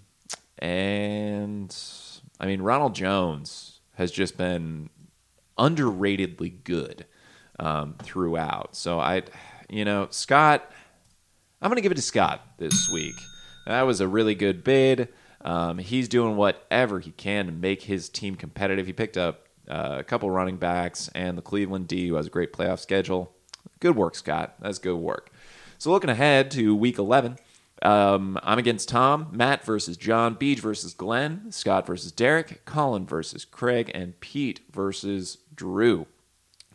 and 0.59 1.77
I 2.39 2.47
mean 2.47 2.63
Ronald 2.63 2.95
Jones 2.95 3.81
has 3.95 4.13
just 4.13 4.39
been 4.39 4.91
underratedly 5.59 6.63
good 6.63 7.05
um, 7.59 7.97
throughout. 8.03 8.77
So 8.77 9.01
I, 9.01 9.23
you 9.69 9.85
know, 9.85 10.07
Scott, 10.11 10.71
I'm 11.61 11.71
to 11.73 11.83
give 11.83 11.93
it 11.93 11.97
to 11.97 12.03
Scott 12.03 12.41
this 12.59 12.89
week. 12.89 13.15
That 13.67 13.83
was 13.83 14.01
a 14.01 14.09
really 14.09 14.35
good 14.35 14.65
bid. 14.65 15.09
Um, 15.43 15.79
he's 15.79 16.09
doing 16.09 16.37
whatever 16.37 17.01
he 17.01 17.13
can 17.13 17.47
to 17.47 17.53
make 17.53 17.83
his 17.83 18.09
team 18.09 18.35
competitive. 18.35 18.87
He 18.87 18.93
picked 18.93 19.17
up 19.17 19.47
uh, 19.69 19.97
a 19.99 20.05
couple 20.05 20.31
running 20.31 20.57
backs 20.57 21.09
and 21.15 21.39
the 21.39 21.43
Cleveland 21.43 21.89
D, 21.89 22.09
who 22.09 22.15
has 22.15 22.27
a 22.27 22.31
great 22.31 22.53
playoff 22.53 22.81
schedule. 22.81 23.33
Good 23.79 23.97
work, 23.97 24.15
Scott. 24.15 24.57
That's 24.61 24.79
good 24.79 24.97
work. 24.97 25.31
So 25.79 25.91
looking 25.91 26.11
ahead 26.11 26.51
to 26.53 26.75
week 26.75 26.99
11, 26.99 27.39
um, 27.83 28.39
I'm 28.43 28.59
against 28.59 28.91
Tom, 28.91 29.29
Matt 29.33 29.65
versus 29.65 29.97
John, 29.97 30.37
Beej 30.37 30.59
versus 30.59 30.93
Glenn, 30.93 31.51
Scott 31.51 31.87
versus 31.87 32.13
Derek, 32.13 32.65
Colin 32.67 33.07
versus 33.07 33.47
Craig, 33.47 33.91
and 33.95 34.19
Pete 34.21 34.61
versus 34.71 35.39
Drew. 35.55 36.07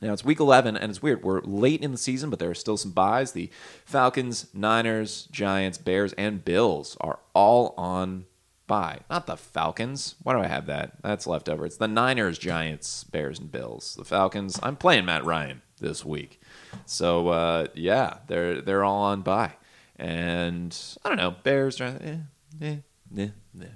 Now 0.02 0.14
it's 0.14 0.26
week 0.26 0.40
11, 0.40 0.76
and 0.76 0.90
it's 0.90 1.02
weird. 1.02 1.24
We're 1.24 1.42
late 1.42 1.82
in 1.82 1.92
the 1.92 1.98
season, 1.98 2.30
but 2.30 2.40
there 2.40 2.50
are 2.50 2.56
still 2.56 2.78
some 2.78 2.92
byes. 2.92 3.32
The 3.32 3.50
Falcons, 3.86 4.48
Niners, 4.54 5.28
Giants, 5.32 5.78
Bears, 5.78 6.14
and 6.14 6.44
Bills 6.44 6.98
are 7.00 7.20
all 7.34 7.74
on 7.78 8.26
bye. 8.68 9.00
Not 9.10 9.28
the 9.28 9.38
Falcons. 9.38 10.16
Why 10.24 10.34
do 10.34 10.40
I 10.40 10.48
have 10.48 10.66
that? 10.68 11.02
That's 11.02 11.28
left 11.28 11.50
over. 11.50 11.66
It's 11.66 11.78
the 11.78 11.88
Niners, 11.88 12.38
Giants, 12.38 13.04
Bears, 13.04 13.40
and 13.40 13.52
Bills. 13.52 13.96
The 13.96 14.06
Falcons. 14.06 14.60
I'm 14.64 14.76
playing 14.76 15.06
Matt 15.06 15.26
Ryan 15.26 15.62
this 15.80 16.06
week, 16.06 16.42
so 16.86 17.30
uh, 17.30 17.68
yeah, 17.74 18.18
they're 18.28 18.62
they're 18.62 18.84
all 18.84 19.04
on 19.04 19.22
bye. 19.22 19.54
And 19.98 20.78
I 21.04 21.10
don't 21.10 21.18
know, 21.18 21.36
Bears. 21.44 21.80
Eh, 21.80 21.94
eh, 22.02 22.18
eh, 22.62 22.78
eh. 23.18 23.28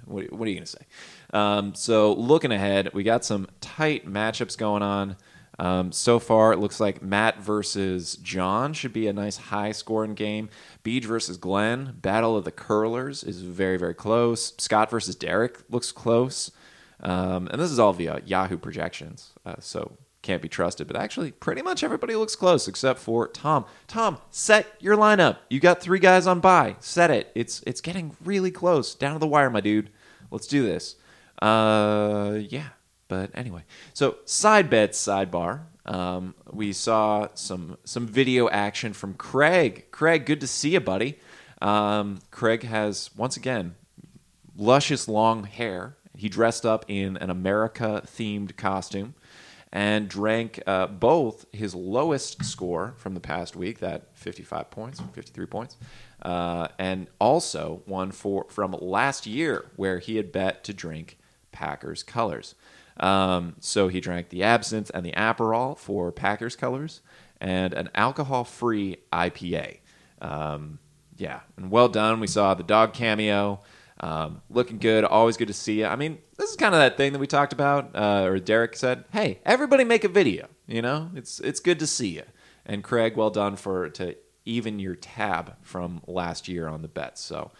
What, 0.04 0.32
what 0.32 0.46
are 0.46 0.50
you 0.50 0.56
gonna 0.56 0.66
say? 0.66 0.86
Um, 1.32 1.74
so 1.74 2.12
looking 2.12 2.52
ahead, 2.52 2.92
we 2.92 3.02
got 3.02 3.24
some 3.24 3.48
tight 3.60 4.06
matchups 4.06 4.58
going 4.58 4.82
on. 4.82 5.16
Um, 5.60 5.92
so 5.92 6.18
far, 6.18 6.54
it 6.54 6.58
looks 6.58 6.80
like 6.80 7.02
Matt 7.02 7.42
versus 7.42 8.16
John 8.16 8.72
should 8.72 8.94
be 8.94 9.06
a 9.06 9.12
nice 9.12 9.36
high 9.36 9.72
scoring 9.72 10.14
game. 10.14 10.48
Beej 10.82 11.04
versus 11.04 11.36
Glenn, 11.36 11.98
Battle 12.00 12.34
of 12.34 12.46
the 12.46 12.50
Curlers 12.50 13.22
is 13.22 13.42
very, 13.42 13.76
very 13.76 13.92
close. 13.92 14.54
Scott 14.56 14.90
versus 14.90 15.14
Derek 15.14 15.58
looks 15.68 15.92
close. 15.92 16.50
Um, 17.02 17.46
and 17.52 17.60
this 17.60 17.70
is 17.70 17.78
all 17.78 17.92
via 17.92 18.22
Yahoo 18.24 18.56
projections, 18.56 19.32
uh, 19.44 19.56
so 19.58 19.98
can't 20.22 20.40
be 20.40 20.48
trusted. 20.48 20.86
But 20.86 20.96
actually, 20.96 21.30
pretty 21.30 21.60
much 21.60 21.84
everybody 21.84 22.16
looks 22.16 22.36
close 22.36 22.66
except 22.66 22.98
for 22.98 23.28
Tom. 23.28 23.66
Tom, 23.86 24.16
set 24.30 24.66
your 24.80 24.96
lineup. 24.96 25.38
You 25.50 25.60
got 25.60 25.82
three 25.82 25.98
guys 25.98 26.26
on 26.26 26.40
bye. 26.40 26.76
Set 26.80 27.10
it. 27.10 27.30
It's 27.34 27.62
it's 27.66 27.82
getting 27.82 28.16
really 28.24 28.50
close, 28.50 28.94
down 28.94 29.12
to 29.12 29.18
the 29.18 29.26
wire, 29.26 29.50
my 29.50 29.60
dude. 29.60 29.90
Let's 30.30 30.46
do 30.46 30.62
this. 30.62 30.96
Uh, 31.42 32.38
yeah. 32.48 32.68
But 33.10 33.32
anyway, 33.34 33.64
so 33.92 34.18
side 34.24 34.70
bets 34.70 35.04
sidebar. 35.04 35.62
Um, 35.84 36.36
we 36.52 36.72
saw 36.72 37.26
some 37.34 37.76
some 37.84 38.06
video 38.06 38.48
action 38.48 38.92
from 38.92 39.14
Craig. 39.14 39.86
Craig, 39.90 40.24
good 40.24 40.40
to 40.42 40.46
see 40.46 40.70
you, 40.70 40.80
buddy. 40.80 41.18
Um, 41.60 42.20
Craig 42.30 42.62
has 42.62 43.10
once 43.16 43.36
again 43.36 43.74
luscious 44.56 45.08
long 45.08 45.42
hair. 45.42 45.96
He 46.16 46.28
dressed 46.28 46.64
up 46.64 46.84
in 46.86 47.16
an 47.16 47.30
America 47.30 48.02
themed 48.06 48.56
costume 48.56 49.14
and 49.72 50.08
drank 50.08 50.62
uh, 50.68 50.86
both 50.86 51.46
his 51.52 51.74
lowest 51.74 52.44
score 52.44 52.94
from 52.96 53.14
the 53.14 53.20
past 53.20 53.56
week, 53.56 53.80
that 53.80 54.16
55 54.16 54.70
points, 54.70 55.02
53 55.14 55.46
points, 55.46 55.76
uh, 56.22 56.68
and 56.78 57.08
also 57.18 57.82
one 57.86 58.12
for 58.12 58.46
from 58.50 58.76
last 58.80 59.26
year 59.26 59.66
where 59.74 59.98
he 59.98 60.14
had 60.14 60.30
bet 60.30 60.62
to 60.62 60.72
drink 60.72 61.18
Packers 61.50 62.04
colors. 62.04 62.54
Um, 63.00 63.56
so 63.60 63.88
he 63.88 64.00
drank 64.00 64.28
the 64.28 64.42
absinthe 64.42 64.90
and 64.94 65.04
the 65.04 65.12
Aperol 65.12 65.76
for 65.76 66.12
Packers 66.12 66.54
colors 66.54 67.00
and 67.40 67.72
an 67.72 67.88
alcohol 67.94 68.44
free 68.44 68.98
IPA. 69.12 69.78
Um, 70.20 70.78
yeah, 71.16 71.40
and 71.56 71.70
well 71.70 71.88
done. 71.88 72.20
We 72.20 72.26
saw 72.26 72.54
the 72.54 72.62
dog 72.62 72.92
cameo. 72.92 73.60
Um, 74.02 74.40
looking 74.48 74.78
good. 74.78 75.04
Always 75.04 75.36
good 75.36 75.48
to 75.48 75.54
see 75.54 75.80
you. 75.80 75.86
I 75.86 75.96
mean, 75.96 76.18
this 76.38 76.50
is 76.50 76.56
kind 76.56 76.74
of 76.74 76.80
that 76.80 76.96
thing 76.96 77.12
that 77.12 77.18
we 77.18 77.26
talked 77.26 77.52
about, 77.52 77.94
uh, 77.94 78.22
or 78.24 78.38
Derek 78.38 78.74
said, 78.74 79.04
"Hey, 79.12 79.40
everybody 79.44 79.84
make 79.84 80.04
a 80.04 80.08
video." 80.08 80.48
You 80.66 80.80
know, 80.80 81.10
it's 81.14 81.38
it's 81.40 81.60
good 81.60 81.78
to 81.80 81.86
see 81.86 82.08
you. 82.08 82.22
And 82.64 82.82
Craig, 82.82 83.16
well 83.16 83.30
done 83.30 83.56
for 83.56 83.90
to 83.90 84.16
even 84.46 84.78
your 84.78 84.94
tab 84.94 85.56
from 85.62 86.00
last 86.06 86.48
year 86.48 86.66
on 86.66 86.80
the 86.80 86.88
bets. 86.88 87.20
So 87.20 87.50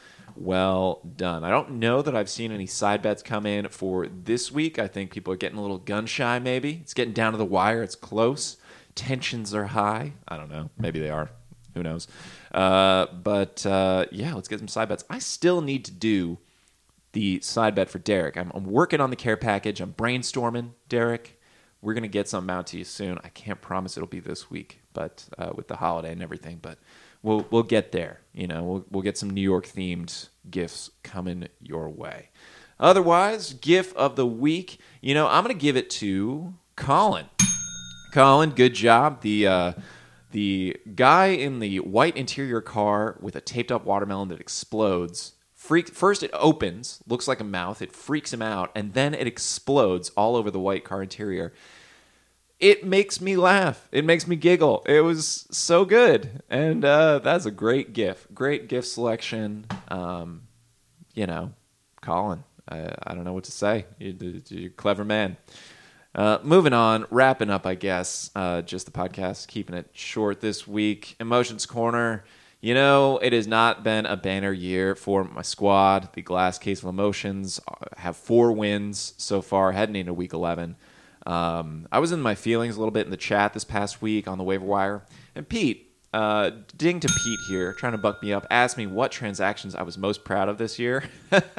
well 0.41 1.03
done. 1.17 1.45
I 1.45 1.51
don't 1.51 1.73
know 1.73 2.03
that 2.03 2.17
I've 2.17 2.31
seen 2.31 2.51
any 2.51 2.67
side 2.67 3.03
bets 3.03 3.23
come 3.23 3.47
in 3.47 3.69
for 3.69 4.07
this 4.07 4.51
week. 4.51 4.79
I 4.79 4.89
think 4.89 5.13
people 5.13 5.33
are 5.33 5.37
getting 5.37 5.59
a 5.59 5.63
little 5.63 5.79
gun 5.79 6.07
shy, 6.07 6.39
maybe. 6.39 6.81
It's 6.83 6.95
getting 6.95 7.13
down 7.13 7.33
to 7.33 7.39
the 7.39 7.45
wire, 7.45 7.83
it's 7.83 7.95
close. 7.95 8.57
Tensions 8.95 9.55
are 9.55 9.67
high. 9.67 10.15
I 10.27 10.37
don't 10.37 10.51
know. 10.51 10.71
Maybe 10.79 10.99
they 10.99 11.11
are. 11.11 11.31
Who 11.75 11.83
knows? 11.83 12.09
Uh, 12.53 13.07
but 13.07 13.65
uh, 13.65 14.07
yeah, 14.11 14.35
let's 14.35 14.49
get 14.49 14.59
some 14.59 14.69
side 14.69 14.89
bets. 14.89 15.05
I 15.09 15.19
still 15.21 15.61
need 15.61 15.85
to 15.85 15.93
do 15.93 16.39
the 17.13 17.41
side 17.41 17.75
bet 17.75 17.89
for 17.91 17.99
Derek. 17.99 18.37
I'm, 18.37 18.51
I'm 18.55 18.65
working 18.65 19.01
on 19.01 19.11
the 19.11 19.17
care 19.17 19.37
package. 19.37 19.81
I'm 19.81 19.93
brainstorming, 19.93 20.71
Derek. 20.89 21.41
We're 21.83 21.95
going 21.95 22.03
to 22.03 22.09
get 22.09 22.29
something 22.29 22.55
out 22.55 22.67
to 22.69 22.79
you 22.79 22.85
soon. 22.85 23.19
I 23.25 23.29
can't 23.29 23.61
promise 23.61 23.97
it'll 23.97 24.07
be 24.07 24.21
this 24.21 24.51
week, 24.51 24.81
but 24.93 25.27
uh, 25.39 25.53
with 25.55 25.69
the 25.69 25.77
holiday 25.77 26.13
and 26.13 26.23
everything. 26.23 26.59
But 26.61 26.79
we'll 27.23 27.47
we'll 27.51 27.63
get 27.63 27.93
there. 27.93 28.21
You 28.33 28.47
know, 28.47 28.63
we'll 28.63 28.87
we'll 28.91 29.03
get 29.03 29.19
some 29.19 29.31
New 29.31 29.41
York 29.41 29.67
themed 29.67 30.29
gifts 30.51 30.91
coming 31.03 31.49
your 31.61 31.89
way. 31.89 32.31
Otherwise, 32.79 33.53
gift 33.55 33.95
of 33.97 34.17
the 34.17 34.27
week. 34.27 34.79
You 35.01 35.15
know, 35.15 35.27
I'm 35.27 35.45
gonna 35.45 35.55
give 35.55 35.77
it 35.77 35.91
to 35.91 36.55
Colin. 36.77 37.27
Colin, 38.13 38.51
good 38.51 38.75
job. 38.75 39.21
The 39.21 39.47
uh, 39.47 39.73
the 40.31 40.77
guy 40.95 41.27
in 41.27 41.59
the 41.59 41.81
white 41.81 42.17
interior 42.17 42.61
car 42.61 43.17
with 43.21 43.37
a 43.37 43.41
taped 43.41 43.73
up 43.73 43.85
watermelon 43.85 44.29
that 44.29 44.41
explodes. 44.41 45.33
Freak, 45.55 45.91
first, 45.91 46.23
it 46.23 46.31
opens, 46.33 47.03
looks 47.07 47.29
like 47.29 47.39
a 47.39 47.45
mouth. 47.45 47.83
It 47.83 47.93
freaks 47.93 48.33
him 48.33 48.41
out, 48.41 48.73
and 48.75 48.95
then 48.95 49.13
it 49.13 49.27
explodes 49.27 50.09
all 50.17 50.35
over 50.35 50.51
the 50.51 50.59
white 50.59 50.85
car 50.85 51.03
interior 51.03 51.53
it 52.61 52.85
makes 52.85 53.21
me 53.21 53.37
laugh. 53.37 53.89
It 53.91 54.05
makes 54.05 54.27
me 54.27 54.37
giggle. 54.37 54.83
It 54.87 55.01
was 55.01 55.47
so 55.51 55.85
good, 55.85 56.43
and 56.51 56.85
uh, 56.85 57.19
that's 57.21 57.47
a 57.47 57.51
great 57.51 57.93
gift. 57.95 58.35
Great 58.35 58.69
gift 58.69 58.89
selection. 58.89 59.67
Um, 59.89 60.43
you 61.15 61.27
know, 61.27 61.53
Colin. 62.03 62.45
I, 62.69 62.95
I 63.05 63.15
don't 63.15 63.25
know 63.25 63.33
what 63.33 63.45
to 63.45 63.53
say. 63.53 63.87
You, 63.99 64.43
you're 64.49 64.69
a 64.69 64.71
clever 64.71 65.05
man. 65.05 65.37
Uh, 66.15 66.39
moving 66.43 66.73
on, 66.73 67.07
wrapping 67.11 67.51
up, 67.51 67.67
I 67.67 67.75
guess. 67.75 68.31
Uh, 68.35 68.63
just 68.63 68.87
the 68.87 68.93
podcast, 68.93 69.49
keeping 69.49 69.77
it 69.77 69.89
short 69.93 70.41
this 70.41 70.67
week. 70.67 71.17
Emotions 71.19 71.67
Corner. 71.67 72.25
You 72.61 72.75
know, 72.75 73.19
it 73.19 73.33
has 73.33 73.47
not 73.47 73.83
been 73.83 74.05
a 74.05 74.19
banner 74.19 74.53
year 74.53 74.95
for 74.95 75.25
my 75.25 75.41
squad. 75.41 76.13
The 76.13 76.21
Glass 76.21 76.59
Case 76.59 76.83
of 76.83 76.89
Emotions 76.91 77.59
uh, 77.67 77.87
have 77.97 78.17
four 78.17 78.53
wins 78.53 79.15
so 79.17 79.41
far, 79.41 79.73
heading 79.73 79.97
into 79.97 80.13
week 80.13 80.35
11. 80.35 80.77
Um, 81.31 81.87
I 81.93 82.01
was 82.01 82.11
in 82.11 82.21
my 82.21 82.35
feelings 82.35 82.75
a 82.75 82.81
little 82.81 82.91
bit 82.91 83.05
in 83.05 83.13
the 83.13 83.17
chat 83.17 83.53
this 83.53 83.63
past 83.63 84.03
week 84.03 84.27
on 84.27 84.37
the 84.37 84.43
waiver 84.43 84.65
wire, 84.65 85.05
and 85.37 85.49
Pete, 85.49 85.95
uh, 86.13 86.51
ding 86.77 86.99
to 86.99 87.07
Pete 87.07 87.39
here, 87.49 87.73
trying 87.73 87.93
to 87.93 87.99
buck 87.99 88.21
me 88.21 88.33
up, 88.33 88.49
asked 88.51 88.77
me 88.77 88.89
what 88.89 89.13
transactions 89.13 89.77
I 89.77 89.83
was 89.83 89.97
most 89.97 90.25
proud 90.25 90.49
of 90.49 90.59
this 90.59 90.77
year. 90.77 91.05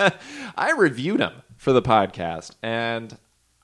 I 0.58 0.74
reviewed 0.78 1.22
them 1.22 1.44
for 1.56 1.72
the 1.72 1.82
podcast, 1.82 2.52
and 2.62 3.18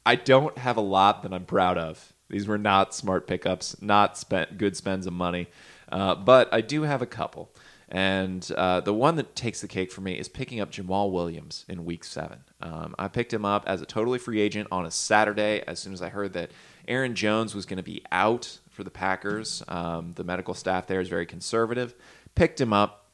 I 0.05 0.15
don't 0.15 0.57
have 0.57 0.77
a 0.77 0.81
lot 0.81 1.23
that 1.23 1.33
I'm 1.33 1.43
proud 1.43 1.77
of. 1.77 2.13
These 2.29 2.47
were 2.47 2.57
not 2.57 2.95
smart 2.95 3.27
pickups, 3.27 3.81
not 3.81 4.17
spent 4.17 4.57
good 4.57 4.77
spends 4.77 5.07
of 5.07 5.13
money, 5.13 5.47
uh, 5.91 6.15
but 6.15 6.47
I 6.53 6.61
do 6.61 6.83
have 6.83 7.01
a 7.01 7.05
couple. 7.05 7.51
And 7.89 8.49
uh, 8.57 8.81
the 8.81 8.93
one 8.93 9.15
that 9.15 9.35
takes 9.35 9.61
the 9.61 9.67
cake 9.67 9.91
for 9.91 10.01
me 10.01 10.13
is 10.19 10.27
picking 10.27 10.59
up 10.59 10.71
Jamaal 10.71 11.11
Williams 11.11 11.63
in 11.69 11.85
week 11.85 12.03
seven. 12.03 12.39
Um, 12.61 12.95
I 12.99 13.07
picked 13.07 13.33
him 13.33 13.45
up 13.45 13.63
as 13.65 13.81
a 13.81 13.85
totally 13.85 14.19
free 14.19 14.41
agent 14.41 14.67
on 14.71 14.85
a 14.85 14.91
Saturday 14.91 15.63
as 15.65 15.79
soon 15.79 15.93
as 15.93 16.01
I 16.01 16.09
heard 16.09 16.33
that 16.33 16.51
Aaron 16.87 17.15
Jones 17.15 17.55
was 17.55 17.65
going 17.65 17.77
to 17.77 17.83
be 17.83 18.03
out 18.11 18.59
for 18.69 18.83
the 18.83 18.89
Packers. 18.89 19.63
Um, 19.67 20.13
the 20.15 20.23
medical 20.23 20.53
staff 20.53 20.87
there 20.87 20.99
is 20.99 21.07
very 21.07 21.25
conservative. 21.25 21.95
Picked 22.35 22.59
him 22.59 22.73
up. 22.73 23.05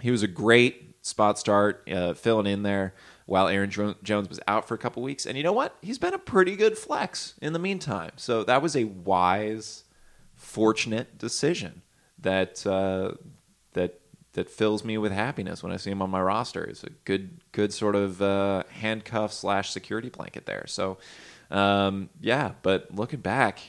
He 0.00 0.10
was 0.10 0.22
a 0.22 0.28
great 0.28 1.04
spot 1.04 1.38
start, 1.38 1.88
uh, 1.90 2.14
filling 2.14 2.46
in 2.46 2.62
there 2.62 2.94
while 3.26 3.48
Aaron 3.48 3.70
Jones 3.70 4.28
was 4.28 4.40
out 4.46 4.68
for 4.68 4.74
a 4.74 4.78
couple 4.78 5.02
weeks. 5.02 5.26
And 5.26 5.36
you 5.36 5.42
know 5.42 5.52
what? 5.52 5.76
He's 5.82 5.98
been 5.98 6.14
a 6.14 6.18
pretty 6.18 6.54
good 6.54 6.78
flex 6.78 7.34
in 7.42 7.52
the 7.52 7.58
meantime. 7.58 8.12
So 8.16 8.44
that 8.44 8.62
was 8.62 8.76
a 8.76 8.84
wise, 8.84 9.84
fortunate 10.34 11.18
decision 11.18 11.82
that 12.18 12.66
uh, 12.66 13.12
that 13.76 14.00
that 14.36 14.50
fills 14.50 14.84
me 14.84 14.98
with 14.98 15.12
happiness 15.12 15.62
when 15.62 15.72
I 15.72 15.78
see 15.78 15.90
him 15.90 16.02
on 16.02 16.10
my 16.10 16.20
roster. 16.20 16.62
It's 16.62 16.84
a 16.84 16.90
good 17.04 17.40
good 17.52 17.72
sort 17.72 17.96
of 17.96 18.20
uh, 18.20 18.64
handcuff 18.68 19.32
slash 19.32 19.70
security 19.70 20.10
blanket 20.10 20.44
there. 20.44 20.64
So 20.66 20.98
um, 21.50 22.10
yeah, 22.20 22.52
but 22.62 22.94
looking 22.94 23.20
back, 23.20 23.60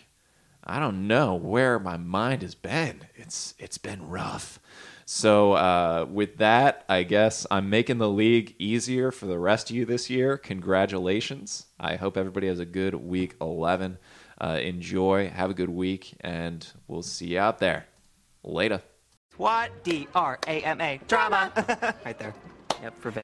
I 0.64 0.80
don't 0.80 1.08
know 1.08 1.36
where 1.36 1.80
my 1.80 1.96
mind 1.96 2.42
has 2.42 2.56
been. 2.56 3.02
It's 3.16 3.54
it's 3.58 3.78
been 3.78 4.10
rough. 4.10 4.60
So 5.06 5.54
uh, 5.54 6.06
with 6.12 6.36
that, 6.40 6.84
I 6.90 7.04
guess 7.04 7.48
I'm 7.50 7.70
making 7.70 8.00
the 8.00 8.10
league 8.10 8.56
easier 8.60 9.10
for 9.10 9.26
the 9.26 9.40
rest 9.40 9.70
of 9.70 9.76
you 9.78 9.86
this 9.86 10.10
year. 10.10 10.38
Congratulations! 10.38 11.68
I 11.80 11.96
hope 11.96 12.18
everybody 12.18 12.48
has 12.48 12.60
a 12.60 12.66
good 12.66 12.94
week 12.96 13.36
11. 13.40 14.00
Uh, 14.40 14.60
enjoy, 14.62 15.30
have 15.30 15.50
a 15.50 15.54
good 15.54 15.70
week, 15.70 16.16
and 16.20 16.68
we'll 16.88 17.04
see 17.04 17.28
you 17.28 17.40
out 17.40 17.60
there. 17.60 17.86
Later. 18.44 18.82
What? 19.38 19.84
D 19.84 20.08
R 20.16 20.40
A 20.48 20.62
M 20.62 20.82
A. 20.82 21.00
Drama. 21.08 21.52
right 22.06 22.18
there. 22.18 22.34
Yep, 22.82 23.00
for 23.00 23.12